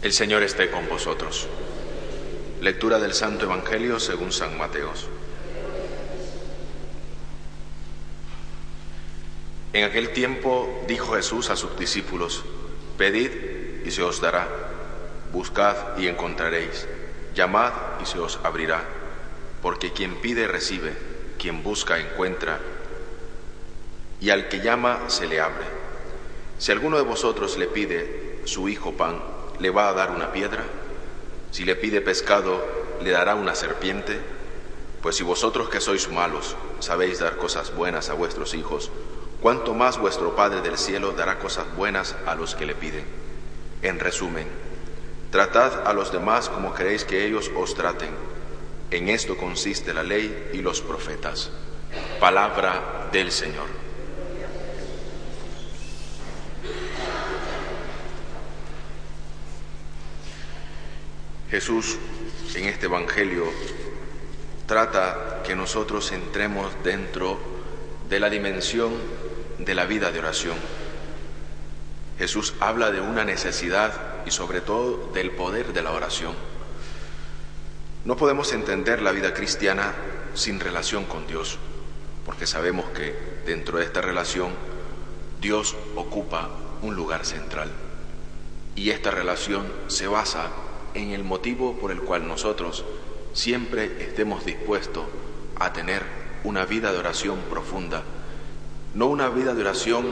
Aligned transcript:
El 0.00 0.12
Señor 0.12 0.44
esté 0.44 0.70
con 0.70 0.88
vosotros. 0.88 1.48
Lectura 2.60 3.00
del 3.00 3.14
Santo 3.14 3.46
Evangelio 3.46 3.98
según 3.98 4.30
San 4.30 4.56
Mateos. 4.56 5.08
En 9.72 9.82
aquel 9.82 10.12
tiempo 10.12 10.84
dijo 10.86 11.14
Jesús 11.16 11.50
a 11.50 11.56
sus 11.56 11.76
discípulos, 11.76 12.44
Pedid 12.96 13.32
y 13.84 13.90
se 13.90 14.02
os 14.02 14.20
dará, 14.20 14.46
buscad 15.32 15.98
y 15.98 16.06
encontraréis, 16.06 16.86
llamad 17.34 17.72
y 18.00 18.06
se 18.06 18.20
os 18.20 18.38
abrirá, 18.44 18.84
porque 19.62 19.92
quien 19.92 20.20
pide 20.20 20.46
recibe, 20.46 20.92
quien 21.40 21.64
busca 21.64 21.98
encuentra, 21.98 22.60
y 24.20 24.30
al 24.30 24.48
que 24.48 24.60
llama 24.60 25.10
se 25.10 25.26
le 25.26 25.40
abre. 25.40 25.66
Si 26.58 26.70
alguno 26.70 26.98
de 26.98 27.02
vosotros 27.02 27.58
le 27.58 27.66
pide 27.66 28.42
su 28.44 28.68
hijo 28.68 28.92
pan, 28.92 29.37
¿le 29.60 29.70
va 29.70 29.88
a 29.88 29.92
dar 29.92 30.10
una 30.10 30.32
piedra? 30.32 30.64
Si 31.50 31.64
le 31.64 31.76
pide 31.76 32.00
pescado, 32.00 32.64
¿le 33.00 33.10
dará 33.10 33.34
una 33.34 33.54
serpiente? 33.54 34.20
Pues 35.02 35.16
si 35.16 35.24
vosotros 35.24 35.68
que 35.68 35.80
sois 35.80 36.10
malos 36.10 36.56
sabéis 36.80 37.20
dar 37.20 37.36
cosas 37.36 37.74
buenas 37.74 38.10
a 38.10 38.14
vuestros 38.14 38.54
hijos, 38.54 38.90
¿cuánto 39.40 39.74
más 39.74 39.98
vuestro 39.98 40.34
Padre 40.34 40.60
del 40.60 40.76
cielo 40.76 41.12
dará 41.12 41.38
cosas 41.38 41.64
buenas 41.76 42.16
a 42.26 42.34
los 42.34 42.54
que 42.54 42.66
le 42.66 42.74
piden? 42.74 43.04
En 43.82 44.00
resumen, 44.00 44.48
tratad 45.30 45.86
a 45.86 45.92
los 45.92 46.12
demás 46.12 46.48
como 46.48 46.74
queréis 46.74 47.04
que 47.04 47.24
ellos 47.24 47.50
os 47.56 47.74
traten. 47.74 48.10
En 48.90 49.08
esto 49.08 49.36
consiste 49.36 49.94
la 49.94 50.02
ley 50.02 50.50
y 50.52 50.58
los 50.58 50.80
profetas. 50.80 51.50
Palabra 52.18 53.08
del 53.12 53.30
Señor. 53.30 53.87
Jesús 61.50 61.96
en 62.54 62.66
este 62.66 62.86
Evangelio 62.86 63.44
trata 64.66 65.42
que 65.46 65.56
nosotros 65.56 66.12
entremos 66.12 66.70
dentro 66.84 67.38
de 68.10 68.20
la 68.20 68.28
dimensión 68.28 68.92
de 69.58 69.74
la 69.74 69.86
vida 69.86 70.10
de 70.10 70.18
oración. 70.18 70.56
Jesús 72.18 72.52
habla 72.60 72.90
de 72.90 73.00
una 73.00 73.24
necesidad 73.24 73.92
y 74.26 74.30
sobre 74.30 74.60
todo 74.60 75.10
del 75.14 75.30
poder 75.30 75.72
de 75.72 75.82
la 75.82 75.92
oración. 75.92 76.34
No 78.04 78.16
podemos 78.16 78.52
entender 78.52 79.00
la 79.00 79.12
vida 79.12 79.32
cristiana 79.32 79.94
sin 80.34 80.60
relación 80.60 81.04
con 81.04 81.26
Dios, 81.26 81.58
porque 82.26 82.46
sabemos 82.46 82.90
que 82.90 83.14
dentro 83.46 83.78
de 83.78 83.84
esta 83.84 84.02
relación 84.02 84.52
Dios 85.40 85.76
ocupa 85.96 86.50
un 86.82 86.94
lugar 86.94 87.24
central. 87.24 87.70
Y 88.76 88.90
esta 88.90 89.10
relación 89.10 89.66
se 89.86 90.08
basa 90.08 90.50
en 90.94 91.10
el 91.10 91.24
motivo 91.24 91.76
por 91.78 91.90
el 91.90 92.00
cual 92.00 92.26
nosotros 92.26 92.84
siempre 93.32 94.02
estemos 94.02 94.44
dispuestos 94.44 95.04
a 95.58 95.72
tener 95.72 96.02
una 96.44 96.64
vida 96.64 96.92
de 96.92 96.98
oración 96.98 97.38
profunda, 97.50 98.02
no 98.94 99.06
una 99.06 99.28
vida 99.28 99.54
de 99.54 99.62
oración 99.62 100.06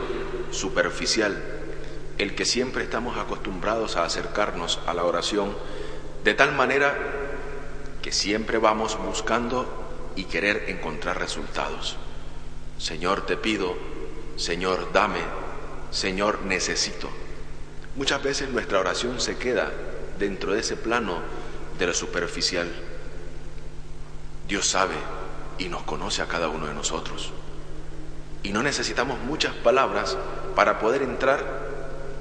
superficial, 0.51 1.43
el 2.19 2.35
que 2.35 2.45
siempre 2.45 2.85
estamos 2.85 3.17
acostumbrados 3.19 3.97
a 3.97 4.05
acercarnos 4.05 4.81
a 4.87 4.95
la 4.95 5.05
oración 5.05 5.55
de 6.25 6.35
tal 6.35 6.55
manera 6.55 6.97
que 8.03 8.13
siempre 8.13 8.59
vamos 8.59 8.99
buscando 8.99 9.67
y 10.17 10.25
querer 10.25 10.65
encontrar 10.69 11.19
resultados. 11.19 11.97
Señor, 12.79 13.27
te 13.27 13.37
pido, 13.37 13.77
Señor, 14.37 14.93
dame, 14.93 15.21
Señor, 15.91 16.43
necesito. 16.43 17.09
Muchas 17.97 18.23
veces 18.23 18.51
nuestra 18.51 18.81
oración 18.81 19.21
se 19.21 19.37
queda 19.39 19.73
dentro 20.19 20.53
de 20.53 20.61
ese 20.61 20.77
plano 20.77 21.19
de 21.79 21.87
lo 21.87 21.95
superficial. 21.95 22.69
Dios 24.49 24.67
sabe 24.67 24.95
y 25.59 25.69
nos 25.69 25.83
conoce 25.83 26.23
a 26.23 26.29
cada 26.29 26.49
uno 26.49 26.67
de 26.67 26.75
nosotros. 26.75 27.33
Y 28.43 28.53
no 28.53 28.63
necesitamos 28.63 29.19
muchas 29.21 29.55
palabras 29.55 30.17
para 30.55 30.79
poder 30.79 31.03
entrar 31.03 31.67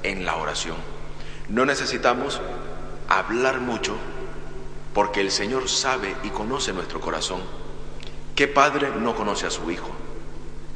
en 0.04 0.26
la 0.26 0.36
oración. 0.36 0.78
No 1.50 1.66
necesitamos 1.66 2.42
hablar 3.08 3.60
mucho 3.60 3.96
porque 4.94 5.22
el 5.22 5.32
Señor 5.32 5.70
sabe 5.70 6.16
y 6.24 6.30
conoce 6.30 6.74
nuestro 6.74 7.00
corazón. 7.00 7.42
¿Qué 8.36 8.48
padre 8.48 8.90
no 9.00 9.16
conoce 9.16 9.46
a 9.46 9.52
su 9.52 9.70
hijo? 9.70 9.90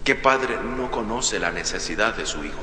¿Qué 0.03 0.15
padre 0.15 0.57
no 0.77 0.91
conoce 0.91 1.39
la 1.39 1.51
necesidad 1.51 2.15
de 2.15 2.25
su 2.25 2.43
hijo? 2.43 2.61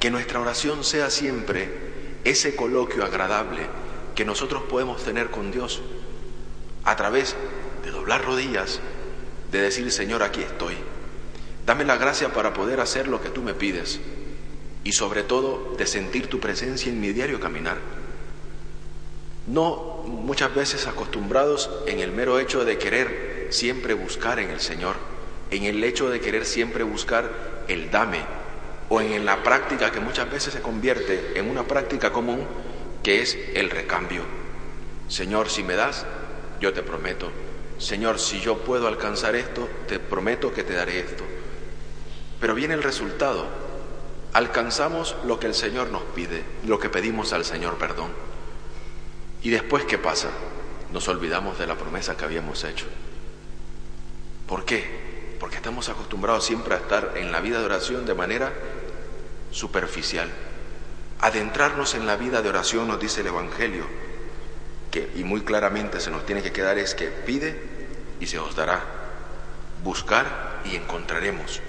Que 0.00 0.10
nuestra 0.10 0.40
oración 0.40 0.84
sea 0.84 1.10
siempre 1.10 1.93
ese 2.24 2.56
coloquio 2.56 3.04
agradable 3.04 3.66
que 4.14 4.24
nosotros 4.24 4.62
podemos 4.68 5.02
tener 5.04 5.30
con 5.30 5.50
Dios 5.50 5.82
a 6.84 6.96
través 6.96 7.36
de 7.84 7.90
doblar 7.90 8.24
rodillas, 8.24 8.80
de 9.50 9.60
decir, 9.60 9.90
Señor, 9.92 10.22
aquí 10.22 10.40
estoy. 10.42 10.74
Dame 11.66 11.84
la 11.84 11.96
gracia 11.96 12.32
para 12.32 12.52
poder 12.52 12.80
hacer 12.80 13.08
lo 13.08 13.22
que 13.22 13.30
tú 13.30 13.42
me 13.42 13.54
pides 13.54 14.00
y 14.84 14.92
sobre 14.92 15.22
todo 15.22 15.74
de 15.78 15.86
sentir 15.86 16.28
tu 16.28 16.40
presencia 16.40 16.92
en 16.92 17.00
mi 17.00 17.12
diario 17.12 17.40
caminar. 17.40 17.78
No 19.46 20.02
muchas 20.06 20.54
veces 20.54 20.86
acostumbrados 20.86 21.70
en 21.86 22.00
el 22.00 22.12
mero 22.12 22.38
hecho 22.38 22.64
de 22.64 22.78
querer 22.78 23.48
siempre 23.50 23.94
buscar 23.94 24.38
en 24.38 24.50
el 24.50 24.60
Señor, 24.60 24.96
en 25.50 25.64
el 25.64 25.82
hecho 25.84 26.10
de 26.10 26.20
querer 26.20 26.44
siempre 26.44 26.84
buscar 26.84 27.64
el 27.68 27.90
dame, 27.90 28.20
o 28.88 29.00
en 29.00 29.24
la 29.24 29.42
práctica 29.42 29.90
que 29.90 30.00
muchas 30.00 30.30
veces 30.30 30.52
se 30.52 30.60
convierte 30.60 31.38
en 31.38 31.48
una 31.48 31.64
práctica 31.64 32.12
común 32.12 32.46
que 33.02 33.22
es 33.22 33.36
el 33.54 33.70
recambio. 33.70 34.22
Señor, 35.08 35.48
si 35.50 35.62
me 35.62 35.74
das, 35.74 36.06
yo 36.60 36.72
te 36.72 36.82
prometo. 36.82 37.30
Señor, 37.78 38.18
si 38.18 38.40
yo 38.40 38.58
puedo 38.58 38.88
alcanzar 38.88 39.34
esto, 39.34 39.68
te 39.86 39.98
prometo 39.98 40.52
que 40.52 40.62
te 40.62 40.74
daré 40.74 41.00
esto. 41.00 41.24
Pero 42.40 42.54
viene 42.54 42.74
el 42.74 42.82
resultado. 42.82 43.46
Alcanzamos 44.32 45.16
lo 45.24 45.38
que 45.38 45.46
el 45.46 45.54
Señor 45.54 45.90
nos 45.90 46.02
pide, 46.02 46.42
lo 46.66 46.78
que 46.78 46.88
pedimos 46.88 47.32
al 47.32 47.44
Señor, 47.44 47.76
perdón. 47.76 48.10
¿Y 49.42 49.50
después 49.50 49.84
qué 49.84 49.98
pasa? 49.98 50.30
Nos 50.92 51.06
olvidamos 51.08 51.58
de 51.58 51.66
la 51.66 51.76
promesa 51.76 52.16
que 52.16 52.24
habíamos 52.24 52.64
hecho. 52.64 52.86
¿Por 54.46 54.64
qué? 54.64 55.36
Porque 55.38 55.56
estamos 55.56 55.88
acostumbrados 55.88 56.44
siempre 56.44 56.74
a 56.74 56.78
estar 56.78 57.12
en 57.16 57.30
la 57.30 57.40
vida 57.40 57.58
de 57.58 57.66
oración 57.66 58.06
de 58.06 58.14
manera 58.14 58.52
superficial. 59.54 60.28
Adentrarnos 61.20 61.94
en 61.94 62.06
la 62.06 62.16
vida 62.16 62.42
de 62.42 62.48
oración 62.48 62.88
nos 62.88 63.00
dice 63.00 63.22
el 63.22 63.28
Evangelio, 63.28 63.86
que 64.90 65.10
y 65.14 65.24
muy 65.24 65.40
claramente 65.42 66.00
se 66.00 66.10
nos 66.10 66.26
tiene 66.26 66.42
que 66.42 66.52
quedar 66.52 66.76
es 66.78 66.94
que 66.94 67.06
pide 67.06 67.60
y 68.20 68.26
se 68.26 68.38
os 68.38 68.54
dará, 68.54 68.82
buscar 69.82 70.60
y 70.64 70.76
encontraremos, 70.76 71.60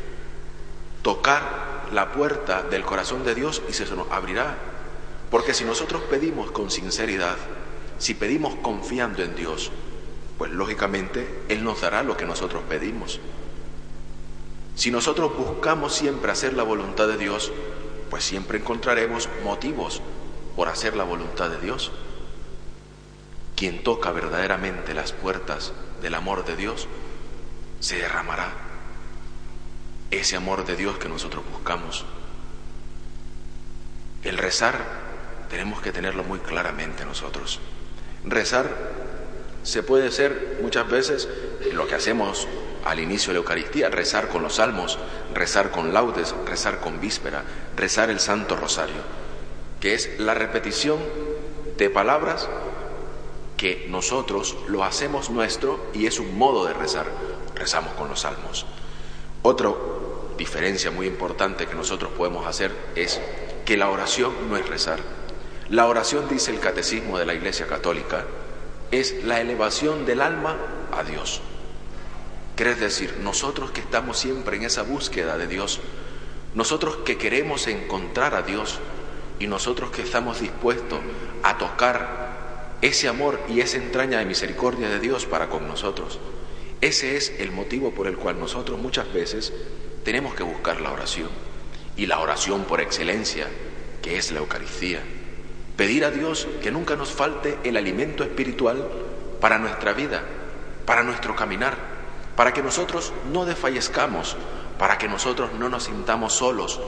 tocar 1.01 1.85
la 1.94 2.12
puerta 2.12 2.63
del 2.63 2.84
corazón 2.84 3.23
de 3.23 3.35
Dios 3.35 3.62
y 3.69 3.73
se 3.73 3.85
nos 3.96 4.12
abrirá. 4.12 4.57
Porque 5.29 5.53
si 5.53 5.64
nosotros 5.64 6.03
pedimos 6.09 6.52
con 6.52 6.72
sinceridad, 6.72 7.38
si 7.99 8.14
pedimos 8.14 8.55
confiando 8.55 9.23
en 9.23 9.35
Dios, 9.35 9.72
pues 10.38 10.52
lógicamente 10.52 11.43
Él 11.49 11.64
nos 11.64 11.81
dará 11.81 12.03
lo 12.03 12.17
que 12.17 12.26
nosotros 12.26 12.64
pedimos. 12.67 13.20
Si 14.76 14.92
nosotros 14.92 15.36
buscamos 15.38 15.96
siempre 15.96 16.32
hacer 16.32 16.54
la 16.54 16.64
voluntad 16.64 17.08
de 17.08 17.18
Dios, 17.18 17.52
pues 18.10 18.24
siempre 18.24 18.60
encontraremos 18.60 19.30
motivos 19.44 20.02
por 20.56 20.68
hacer 20.68 20.96
la 20.96 21.04
voluntad 21.04 21.50
de 21.50 21.60
Dios. 21.60 21.92
Quien 23.56 23.84
toca 23.84 24.12
verdaderamente 24.12 24.94
las 24.94 25.14
puertas 25.14 25.74
del 26.02 26.14
amor 26.14 26.46
de 26.46 26.58
Dios, 26.58 26.88
se 27.80 27.98
derramará 27.98 28.54
ese 30.12 30.36
amor 30.36 30.66
de 30.66 30.76
Dios 30.76 30.98
que 30.98 31.10
nosotros 31.10 31.44
buscamos. 31.52 32.06
El 34.24 34.38
rezar 34.38 34.76
tenemos 35.50 35.82
que 35.82 35.92
tenerlo 35.92 36.24
muy 36.24 36.40
claramente 36.40 37.06
nosotros. 37.06 37.60
Rezar 38.26 38.70
se 39.64 39.84
puede 39.84 40.12
ser 40.12 40.60
muchas 40.62 40.90
veces 40.90 41.30
lo 41.74 41.88
que 41.88 41.96
hacemos 41.96 42.48
al 42.85 42.99
inicio 42.99 43.29
de 43.29 43.34
la 43.34 43.40
Eucaristía, 43.40 43.90
rezar 43.90 44.29
con 44.29 44.43
los 44.43 44.55
salmos, 44.55 44.97
rezar 45.34 45.72
con 45.72 45.91
laudes, 45.91 46.34
rezar 46.46 46.79
con 46.79 47.02
víspera, 47.02 47.43
rezar 47.76 48.09
el 48.09 48.20
Santo 48.20 48.55
Rosario. 48.55 49.26
que 49.82 49.93
es 49.93 50.20
la 50.20 50.34
repetición 50.34 50.97
de 51.78 51.90
palabras 51.90 52.49
que 53.58 53.85
nosotros 53.90 54.55
lo 54.67 54.84
hacemos 54.84 55.29
nuestro 55.29 55.85
y 55.93 56.08
es 56.08 56.20
un 56.20 56.37
modo 56.37 56.66
de 56.66 56.73
rezar. 56.73 57.05
Rezamos 57.53 57.93
con 57.93 58.08
los 58.09 58.22
salmos. 58.22 58.66
Otra 59.41 59.72
diferencia 60.38 60.91
muy 60.91 61.08
importante 61.08 61.67
que 61.67 61.76
nosotros 61.76 62.11
podemos 62.17 62.47
hacer 62.47 62.72
es 62.96 63.22
que 63.66 63.78
la 63.78 63.90
oración 63.90 64.34
no 64.49 64.58
es 64.58 64.67
rezar. 64.67 64.99
La 65.70 65.88
oración, 65.88 66.28
dice 66.29 66.52
el 66.52 66.59
Catecismo 66.59 67.17
de 67.17 67.26
la 67.26 67.34
Iglesia 67.34 67.67
Católica, 67.67 68.26
es 68.91 69.23
la 69.23 69.41
elevación 69.41 70.05
del 70.05 70.22
alma 70.22 70.58
a 70.91 71.03
Dios. 71.03 71.41
Quiere 72.55 72.75
decir, 72.75 73.17
nosotros 73.22 73.72
que 73.72 73.81
estamos 73.81 74.17
siempre 74.17 74.55
en 74.55 74.63
esa 74.63 74.84
búsqueda 74.84 75.37
de 75.37 75.47
Dios, 75.47 75.81
nosotros 76.53 76.97
que 77.05 77.17
queremos 77.17 77.67
encontrar 77.67 78.34
a 78.34 78.43
Dios 78.43 78.79
y 79.40 79.47
nosotros 79.47 79.91
que 79.91 80.02
estamos 80.02 80.40
dispuestos 80.40 80.99
a 81.43 81.57
tocar 81.57 82.78
ese 82.81 83.09
amor 83.09 83.41
y 83.49 83.59
esa 83.59 83.78
entraña 83.78 84.19
de 84.19 84.25
misericordia 84.25 84.87
de 84.87 84.99
Dios 84.99 85.25
para 85.25 85.49
con 85.49 85.67
nosotros, 85.67 86.19
ese 86.79 87.17
es 87.17 87.34
el 87.40 87.52
motivo 87.52 87.91
por 87.91 88.07
el 88.07 88.16
cual 88.16 88.40
nosotros 88.40 88.79
muchas 88.79 89.11
veces 89.11 89.52
tenemos 90.05 90.34
que 90.34 90.43
buscar 90.43 90.79
la 90.79 90.91
oración. 90.91 91.29
Y 91.97 92.05
la 92.05 92.19
oración 92.19 92.66
por 92.66 92.79
excelencia, 92.79 93.47
que 94.02 94.17
es 94.17 94.31
la 94.31 94.40
Eucaristía. 94.40 95.02
Pedir 95.75 96.05
a 96.05 96.11
Dios 96.11 96.47
que 96.61 96.72
nunca 96.72 96.96
nos 96.96 97.11
falte 97.11 97.57
el 97.63 97.75
alimento 97.75 98.23
espiritual 98.23 98.87
para 99.41 99.57
nuestra 99.57 99.93
vida, 99.93 100.23
para 100.85 101.03
nuestro 101.03 101.35
caminar, 101.35 101.95
para 102.35 102.53
que 102.53 102.61
nosotros 102.61 103.14
no 103.32 103.46
desfallezcamos, 103.46 104.35
para 104.78 104.97
que 104.97 105.08
nosotros 105.08 105.53
no 105.53 105.70
nos 105.70 105.85
sintamos 105.85 106.34
solos, 106.34 106.79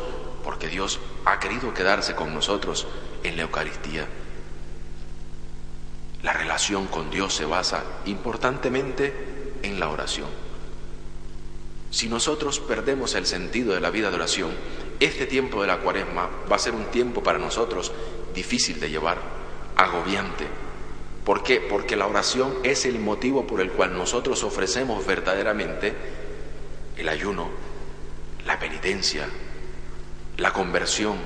porque 0.44 0.68
Dios 0.68 1.00
ha 1.26 1.40
querido 1.40 1.74
quedarse 1.74 2.16
con 2.16 2.34
nosotros 2.34 2.88
en 3.24 3.38
la 3.38 3.44
Eucaristía. 3.44 4.08
La 6.24 6.34
relación 6.34 6.88
con 6.88 7.10
Dios 7.10 7.34
se 7.34 7.46
basa 7.46 7.84
importantemente 8.06 9.54
en 9.64 9.80
la 9.80 9.90
oración. 9.90 10.28
Si 11.90 12.10
nosotros 12.10 12.60
perdemos 12.60 13.16
el 13.16 13.26
sentido 13.26 13.74
de 13.74 13.80
la 13.80 13.90
vida 13.90 14.10
de 14.10 14.16
oración, 14.16 14.52
este 15.00 15.26
tiempo 15.26 15.62
de 15.62 15.68
la 15.68 15.78
cuaresma 15.78 16.30
va 16.52 16.56
a 16.56 16.60
ser 16.60 16.74
un 16.74 16.86
tiempo 16.86 17.24
para 17.24 17.40
nosotros 17.40 17.92
difícil 18.34 18.80
de 18.80 18.90
llevar, 18.90 19.18
agobiante. 19.76 20.48
¿Por 21.28 21.44
qué? 21.44 21.60
Porque 21.60 21.98
la 21.98 22.08
oración 22.08 22.56
es 22.64 22.86
el 22.86 23.00
motivo 23.00 23.46
por 23.46 23.60
el 23.60 23.70
cual 23.74 23.98
nosotros 23.98 24.46
ofrecemos 24.46 25.06
verdaderamente 25.06 25.94
el 26.96 27.10
ayuno, 27.10 27.50
la 28.46 28.58
penitencia, 28.60 29.28
la 30.38 30.54
conversión, 30.54 31.18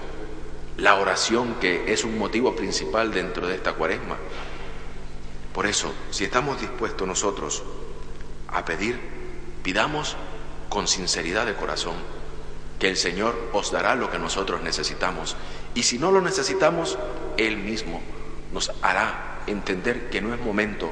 la 0.77 0.95
oración 0.95 1.53
que 1.61 1.93
es 1.93 2.03
un 2.03 2.17
motivo 2.17 2.55
principal 2.55 3.13
dentro 3.13 3.45
de 3.45 3.53
esta 3.53 3.73
cuaresma. 3.73 4.17
Por 5.53 5.67
eso, 5.67 5.93
si 6.09 6.23
estamos 6.23 6.59
dispuestos 6.59 7.07
nosotros 7.07 7.61
a 8.47 8.65
pedir, 8.65 8.99
pidamos 9.61 10.17
con 10.69 10.87
sinceridad 10.87 11.45
de 11.45 11.53
corazón 11.53 11.93
que 12.79 12.89
el 12.89 12.97
Señor 12.97 13.39
os 13.53 13.71
dará 13.71 13.93
lo 13.93 14.09
que 14.09 14.17
nosotros 14.17 14.63
necesitamos. 14.63 15.35
Y 15.75 15.83
si 15.83 15.99
no 15.99 16.11
lo 16.11 16.21
necesitamos, 16.21 16.97
Él 17.37 17.57
mismo 17.57 18.01
nos 18.51 18.71
hará 18.81 19.30
entender 19.47 20.09
que 20.09 20.21
no 20.21 20.33
es 20.33 20.39
momento 20.39 20.91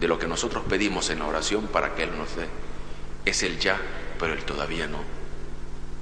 de 0.00 0.08
lo 0.08 0.18
que 0.18 0.26
nosotros 0.26 0.64
pedimos 0.68 1.10
en 1.10 1.20
la 1.20 1.26
oración 1.26 1.66
para 1.68 1.94
que 1.94 2.04
Él 2.04 2.16
nos 2.16 2.36
dé. 2.36 2.46
Es 3.24 3.42
el 3.42 3.58
ya, 3.58 3.78
pero 4.18 4.32
el 4.32 4.44
todavía 4.44 4.86
no. 4.86 4.98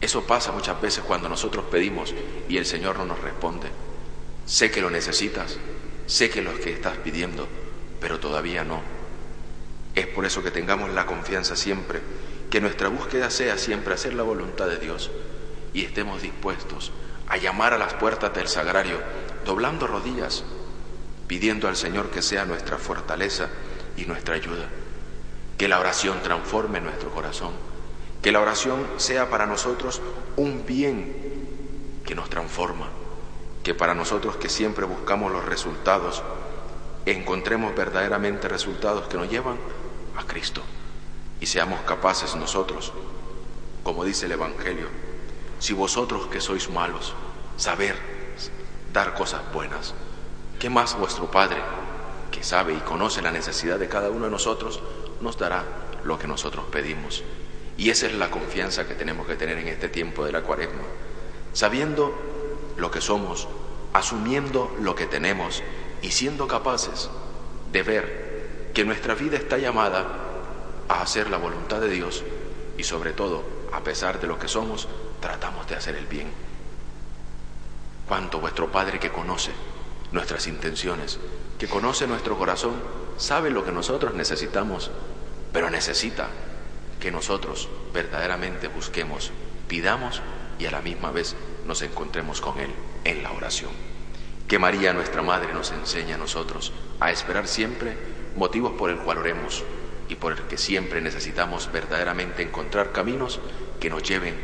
Eso 0.00 0.26
pasa 0.26 0.52
muchas 0.52 0.81
veces 0.81 1.02
cuando 1.05 1.29
nosotros 1.29 1.64
pedimos 1.70 2.14
y 2.49 2.56
el 2.56 2.67
Señor 2.67 2.99
no 2.99 3.05
nos 3.05 3.20
responde. 3.20 3.69
Sé 4.46 4.70
que 4.70 4.81
lo 4.81 4.90
necesitas, 4.90 5.58
sé 6.06 6.31
que 6.31 6.43
lo 6.43 6.58
que 6.58 6.73
estás 6.73 6.96
pidiendo, 6.99 7.49
pero 8.00 8.20
todavía 8.20 8.64
no. 8.64 8.81
Es 9.94 10.06
por 10.06 10.25
eso 10.25 10.43
que 10.43 10.52
tengamos 10.52 10.90
la 10.90 11.06
confianza 11.06 11.56
siempre 11.56 12.00
que 12.50 12.61
nuestra 12.61 12.88
búsqueda 12.88 13.31
sea 13.31 13.58
siempre 13.58 13.94
hacer 13.94 14.14
la 14.14 14.23
voluntad 14.23 14.67
de 14.67 14.79
Dios 14.79 15.11
y 15.75 15.85
estemos 15.85 16.23
dispuestos 16.23 16.93
a 17.26 17.37
llamar 17.37 17.75
a 17.75 17.79
las 17.79 17.93
puertas 17.94 18.32
del 18.35 18.49
sagrario, 18.49 18.99
doblando 19.44 19.87
rodillas, 19.87 20.44
pidiendo 21.29 21.69
al 21.69 21.77
Señor 21.77 22.11
que 22.11 22.23
sea 22.23 22.47
nuestra 22.47 22.79
fortaleza 22.79 23.49
y 23.97 24.07
nuestra 24.07 24.35
ayuda. 24.35 24.67
Que 25.57 25.69
la 25.69 25.79
oración 25.79 26.21
transforme 26.23 26.81
nuestro 26.81 27.11
corazón, 27.11 27.53
que 28.23 28.33
la 28.33 28.41
oración 28.41 28.87
sea 28.97 29.29
para 29.29 29.47
nosotros 29.47 30.01
un 30.37 30.65
bien 30.67 31.15
que 32.05 32.15
nos 32.15 32.31
transforma, 32.31 32.89
que 33.63 33.75
para 33.75 33.95
nosotros 33.95 34.37
que 34.37 34.49
siempre 34.49 34.87
buscamos 34.87 35.31
los 35.31 35.45
resultados, 35.45 36.23
encontremos 37.05 37.75
verdaderamente 37.75 38.49
resultados 38.49 39.09
que 39.09 39.19
nos 39.19 39.31
llevan 39.31 39.59
a 40.17 40.25
Cristo. 40.25 40.63
Y 41.41 41.47
seamos 41.47 41.81
capaces 41.83 42.35
nosotros, 42.35 42.93
como 43.83 44.05
dice 44.05 44.27
el 44.27 44.33
Evangelio, 44.33 44.89
si 45.59 45.75
vosotros 45.75 46.29
que 46.29 46.41
sois 46.41 46.71
malos, 46.71 47.15
saber 47.57 47.97
dar 48.93 49.15
cosas 49.15 49.43
buenas, 49.53 49.95
¿qué 50.59 50.69
más 50.69 50.99
vuestro 50.99 51.31
Padre, 51.31 51.59
que 52.31 52.43
sabe 52.43 52.75
y 52.75 52.79
conoce 52.79 53.23
la 53.23 53.31
necesidad 53.31 53.79
de 53.79 53.89
cada 53.89 54.11
uno 54.11 54.25
de 54.25 54.31
nosotros, 54.31 54.81
nos 55.21 55.39
dará 55.39 55.65
lo 56.05 56.19
que 56.19 56.27
nosotros 56.27 56.65
pedimos? 56.71 57.23
Y 57.77 57.91
esa 57.91 58.07
es 58.07 58.15
la 58.15 58.31
confianza 58.31 58.87
que 58.87 58.95
tenemos 58.95 59.27
que 59.27 59.37
tener 59.37 59.59
en 59.59 59.69
este 59.69 59.89
tiempo 59.89 60.25
de 60.25 60.33
la 60.33 60.43
cuaresma, 60.43 60.83
sabiendo 61.53 62.13
lo 62.77 62.91
que 62.91 63.01
somos, 63.01 63.47
asumiendo 63.93 64.75
lo 64.81 64.95
que 64.95 65.07
tenemos 65.07 65.63
y 66.03 66.11
siendo 66.11 66.49
capaces 66.49 67.09
de 67.73 67.83
ver 67.83 68.71
que 68.75 68.85
nuestra 68.85 69.15
vida 69.15 69.37
está 69.37 69.59
llamada 69.59 70.07
a 70.89 71.03
hacer 71.03 71.31
la 71.31 71.37
voluntad 71.37 71.81
de 71.81 71.89
Dios 71.89 72.25
y 72.77 72.85
sobre 72.85 73.13
todo, 73.13 73.43
a 73.73 73.81
pesar 73.81 74.21
de 74.21 74.27
lo 74.27 74.39
que 74.39 74.49
somos, 74.49 74.89
tratamos 75.21 75.69
de 75.69 75.77
hacer 75.77 75.95
el 75.95 76.07
bien. 76.07 76.31
Cuanto 78.09 78.41
vuestro 78.41 78.73
Padre 78.73 78.99
que 78.99 79.11
conoce 79.11 79.53
nuestras 80.13 80.47
intenciones, 80.47 81.19
que 81.59 81.69
conoce 81.69 82.07
nuestro 82.07 82.39
corazón, 82.39 82.75
sabe 83.17 83.51
lo 83.51 83.65
que 83.65 83.73
nosotros 83.73 84.15
necesitamos, 84.15 84.91
pero 85.53 85.71
necesita 85.71 86.29
que 87.01 87.11
nosotros 87.11 87.69
verdaderamente 87.93 88.69
busquemos, 88.69 89.33
pidamos 89.67 90.23
y 90.59 90.67
a 90.67 90.71
la 90.71 90.81
misma 90.81 91.11
vez 91.11 91.37
nos 91.67 91.83
encontremos 91.83 92.41
con 92.41 92.59
Él 92.59 92.71
en 93.05 93.23
la 93.23 93.33
oración. 93.33 93.71
Que 94.47 94.59
María, 94.59 94.93
nuestra 94.93 95.23
Madre, 95.23 95.53
nos 95.53 95.73
enseñe 95.73 96.15
a 96.15 96.19
nosotros 96.19 96.73
a 97.00 97.11
esperar 97.11 97.47
siempre 97.47 97.97
motivos 98.37 98.73
por 98.73 98.91
el 98.91 98.99
cual 98.99 99.19
oremos 99.19 99.62
y 100.09 100.15
por 100.15 100.33
el 100.33 100.43
que 100.45 100.57
siempre 100.57 101.00
necesitamos 101.00 101.71
verdaderamente 101.71 102.43
encontrar 102.43 102.93
caminos 102.93 103.41
que 103.79 103.91
nos 103.91 104.03
lleven 104.03 104.35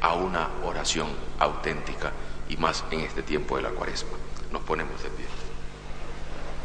a 0.00 0.14
una 0.14 0.50
oración 0.64 1.08
auténtica 1.38 2.12
y 2.48 2.58
más 2.58 2.84
en 2.90 3.00
este 3.00 3.22
tiempo 3.22 3.56
de 3.56 3.62
la 3.62 3.70
cuaresma. 3.70 4.18
Nos 4.54 4.62
ponemos 4.62 5.02
de 5.02 5.10
pie. 5.10 5.43